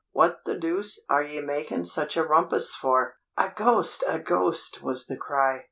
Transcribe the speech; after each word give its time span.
What 0.13 0.45
the 0.45 0.57
deuce 0.57 0.99
are 1.11 1.21
ye 1.21 1.41
making 1.41 1.85
such 1.85 2.17
a 2.17 2.23
rumpas 2.23 2.73
for?" 2.73 3.17
"A 3.37 3.53
ghost! 3.55 4.03
A 4.07 4.17
ghost!" 4.17 4.81
was 4.81 5.05
the 5.05 5.15
cry. 5.15 5.59